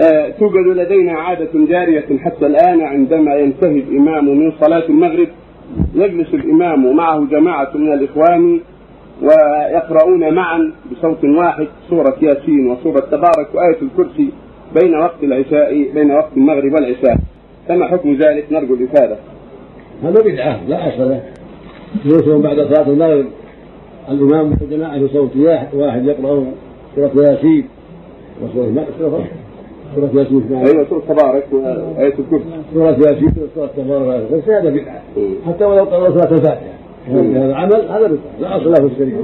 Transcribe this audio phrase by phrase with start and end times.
[0.00, 5.28] آه، توجد لدينا عادة جارية حتى الآن عندما ينتهي الإمام من صلاة المغرب
[5.94, 8.60] يجلس الإمام معه جماعة من الإخوان
[9.22, 14.28] ويقرؤون معا بصوت واحد سورة ياسين وسورة تبارك وآية الكرسي
[14.80, 17.16] بين وقت العشاء بين وقت المغرب والعشاء.
[17.68, 19.16] فما حكم ذلك؟ نرجو الإفادة.
[20.02, 21.22] هذا بدعة لا أصل له.
[22.04, 23.26] يوسف بعد صلاة المغرب
[24.08, 25.36] الإمام والجماعة بصوت
[25.74, 26.46] واحد يقرأ
[26.96, 27.64] سورة ياسين.
[28.44, 28.86] وسورة
[29.94, 32.44] سورة ياسين أيوه سورة تبارك وآية الكرسي.
[32.74, 35.02] سورة ياسين وسورة تبارك بس هذا بدعة.
[35.46, 36.72] حتى ولو قرأ سورة الفاتحة.
[37.08, 38.18] هذا العمل هذا بدعة.
[38.40, 39.22] لا أصل له في الشريعة.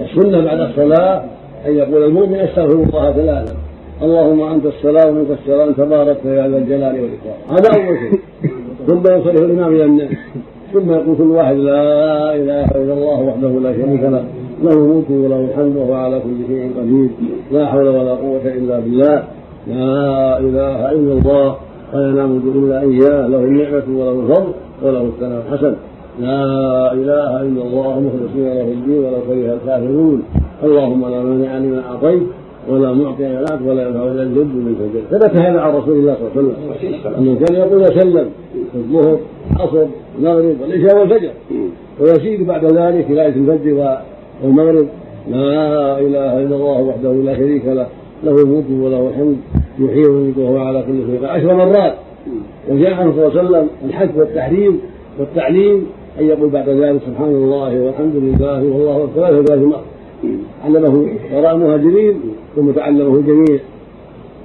[0.00, 1.24] السنة بعد الصلاة
[1.66, 3.56] أن يقول المؤمن استغفر الله ثلاثا.
[4.02, 7.38] اللهم أنت السلام ومنك السلام تبارك يا ذا الجلال والإكرام.
[7.50, 8.20] هذا أول شيء.
[8.86, 10.10] ثم ينصرف الإمام إلى الناس.
[10.72, 14.24] ثم يقول كل واحد لا إله إلا الله وحده لا شريك له.
[14.62, 17.08] له الملك وله الحمد وهو على كل شيء قدير.
[17.52, 19.24] لا حول ولا قوة إلا بالله.
[19.66, 21.56] لا إله إلا الله.
[21.94, 23.26] ولا نعبد إلا إياه.
[23.26, 25.74] له النعمة وله الفضل وله الثناء الحسن.
[26.20, 30.22] لا إله إلا الله مخلصين له الدين ولو كره الكافرون.
[30.64, 32.22] اللهم لا مانع لما أعطيت
[32.68, 36.40] ولا معطي لك ولا ينفع إلا الجد من الجد ثبت هذا عن رسول الله صلى
[36.40, 37.14] الله عليه وسلم.
[37.18, 38.28] أنه كان يقول وسلم
[38.72, 39.18] في الظهر
[39.56, 39.86] العصر
[40.18, 41.30] المغرب والعشاء والفجر.
[42.00, 43.98] ويزيد بعد ذلك في ليله الفجر
[44.44, 44.86] والمغرب
[45.30, 47.86] لا إله إلا الله وحده لا شريك له
[48.24, 49.36] له الملك وله الحمد
[49.78, 51.94] يحيي ويميت وهو على كل شيء عشر مرات
[52.70, 54.80] وجاء عنه صلى الله عليه وسلم الحج والتحريم
[55.18, 55.86] والتعليم
[56.20, 59.84] أن يقول بعد ذلك سبحان الله والحمد لله والله أكبر ثلاث مرات
[60.64, 62.14] علمه وراء المهاجرين
[62.56, 63.58] ثم تعلمه الجميع.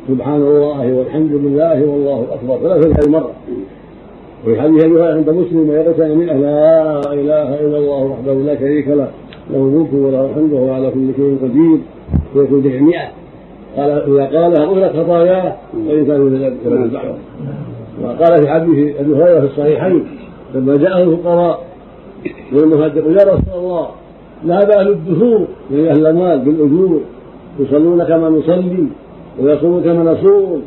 [0.08, 3.32] سبحان الله والحمد لله والله أكبر ثلاث مرة
[4.44, 9.08] وفي حديث ابي عند مسلم ويغتنم منه لا إله إلا الله وحده لا شريك له.
[9.52, 11.80] له الملك وله الحمد وهو على كل شيء قدير
[12.36, 13.12] ويكون به 100
[13.78, 15.56] قال اذا قالها غفرت خطاياه
[15.88, 17.16] وان كانوا كذلك البحر.
[18.04, 20.08] وقال في حديث أبي هريرة في الصحيحين
[20.56, 21.66] لما جاءه الفقراء
[22.54, 23.88] والمهاجرون يا رسول الله
[24.46, 27.02] ذهب أهل الدثور من أهل الأموال بالأجور
[27.60, 28.88] يصلون كما نصلي
[29.40, 30.62] ويصومون كما نصوم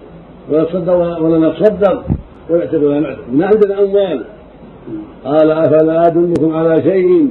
[0.53, 2.03] ويتصدق ولا نتصدق
[2.51, 3.19] ويعتق ولا نعتق.
[3.33, 4.25] ما عندنا أموال.
[5.25, 7.29] قال أفلا أدلكم على شيء؟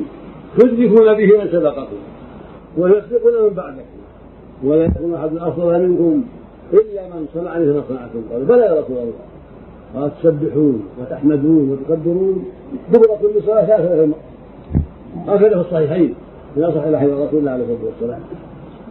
[0.57, 1.97] تدركون به من سبقكم
[2.77, 3.99] ويسبقون من بعدكم
[4.63, 6.23] ولا يكون أحد أفضل منكم
[6.73, 9.13] إلا من صنع مثل ما صنعتم قالوا بلى يا رسول الله
[9.95, 12.45] قال تسبحون وتحمدون وتكبرون
[12.93, 14.13] دبر كل صلاة ثلاثة
[15.27, 16.13] هكذا في الصحيحين.
[16.55, 18.19] من اصح إلى رسول الله عليه الصلاه والسلام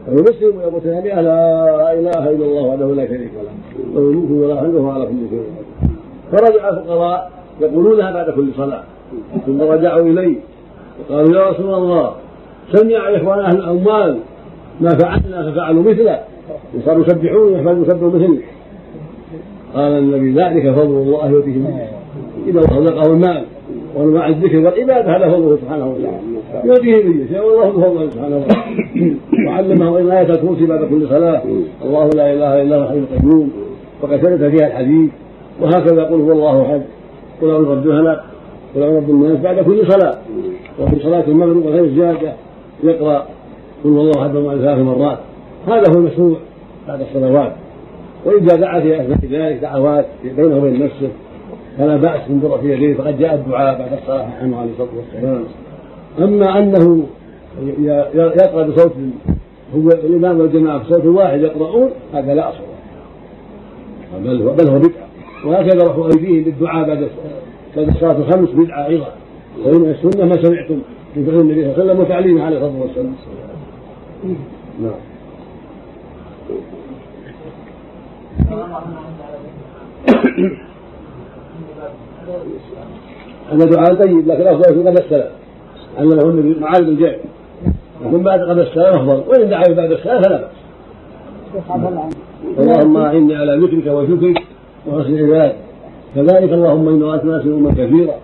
[0.08, 3.52] ومسلم وابو تيميه لا إله إلا الله وحده لا شريك له.
[3.94, 5.46] له الملك ولا حمده على كل شيء.
[6.32, 7.30] فرجع الفقراء
[7.60, 8.82] يقولونها بعد كل صلاة.
[9.46, 10.36] ثم رجعوا إليه.
[11.00, 12.12] وقالوا يا رسول الله
[12.72, 14.18] سمع إخوان أهل الاموال
[14.80, 16.20] ما فعلنا ففعلوا مثله
[16.76, 18.44] وصاروا يسبحون ويحمدون يسبحوا مثلك
[19.74, 21.88] قال النبي ذلك فضل الله يؤتيه
[22.46, 23.44] إذا رزقه المال
[23.96, 26.18] وانواع الذكر والعبادة هذا فضله سبحانه وتعالى.
[26.64, 29.16] يؤتيه من يشاء والله بفضله سبحانه وتعالى.
[29.46, 31.42] وعلمه إن آية الكرسي بعد كل صلاة.
[31.84, 33.50] الله لا إله إلا هو الحي القيوم.
[34.02, 35.10] وقد ثبت فيها الحديث.
[35.60, 36.82] وهكذا قل هو الله أحد.
[37.42, 38.18] قل أعوذ برب
[38.76, 40.18] اعوذ برب الناس بعد كل صلاة.
[40.80, 42.32] وفي صلاة المغرب وغير الزياده
[42.84, 43.26] يقرأ
[43.84, 45.18] قل هو الله احد ثلاث مرات.
[45.66, 46.36] هذا هو المشروع
[46.88, 47.52] بعد الصلوات.
[48.24, 50.06] وإذا دعا في أثناء ذلك دعوات
[50.36, 51.08] بينه وبين نفسه
[51.78, 55.44] فلا بأس من في يديه فقد جاء الدعاء بعد الصلاة عنه عليه الصلاه والسلام
[56.18, 57.06] أما أنه
[58.14, 58.92] يقرأ بصوت
[59.76, 62.58] هو الإمام والجماعة بصوت واحد يقرؤون هذا لا أصل.
[64.24, 65.06] بل هو بل هو بدعة.
[65.46, 67.08] وهكذا رفع أيديهم بالدعاء بعد
[67.76, 69.12] بعد الصلاة الخمس بدعة أيضا.
[69.66, 70.78] ومن السنة ما سمعتم
[71.16, 73.14] من فعل النبي صلى الله عليه وسلم وتعليمه عليه الصلاة والسلام.
[74.80, 74.92] نعم.
[83.52, 85.30] هذا دعاء طيب لكن أفضل يكون قبل السلام.
[85.98, 87.18] علمه النبي معاذ بن جبل.
[88.06, 89.22] يكون بعد قبل السلام أفضل.
[89.28, 90.62] وإن دعا بعد السلام فلا بأس.
[92.58, 94.42] اللهم اعني على ذكرك وشكرك
[94.86, 95.56] وحسن عبادك
[96.14, 98.14] كذلك اللهم انا آتنا أمة كثيرا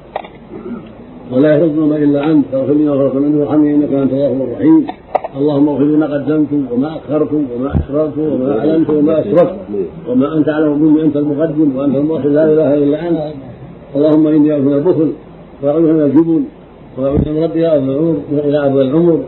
[1.33, 2.45] ولا يحفظنا إلا أنت.
[2.53, 4.87] فاغفر لنا وغفر منه وارحمني إنك أنت الغفور الرحيم.
[5.39, 9.55] اللهم اغفر لي ما قدمت وما أخرت وما أسررت وما أعلنت وما أسرفت
[10.09, 11.03] وما أنت أعلم مني.
[11.03, 12.29] أنت المقدم وأنت المؤخر.
[12.29, 13.35] لا إله إلا أنت.
[13.97, 15.13] اللهم إني أعوذ من البخل
[15.63, 16.43] وأعوذ من الجبن
[16.99, 17.63] وأعوذ من ربي
[18.49, 19.21] إلى ارض العمر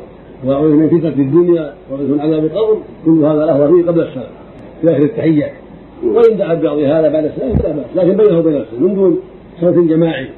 [0.47, 2.77] وأعوذ من فتنة الدنيا وأعوذ من عذاب القبر.
[3.05, 4.33] كل هذا له فيه قبل السلام.
[4.81, 5.53] في آخر التحيات
[6.05, 7.85] وإن دعا بعض هذا بعد السلام فلا بأس.
[7.94, 9.19] لكن بينه وبين نفسه من دون
[9.61, 10.29] صوت جماعي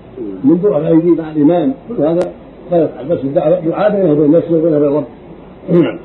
[0.44, 2.32] من دون ايدي مع الإمام كل هذا
[2.70, 3.08] لا يفعل.
[3.08, 5.04] بس الدعاء دعاء بينه وبين نفسه وبينه وبين ربه.
[5.72, 5.98] نعم.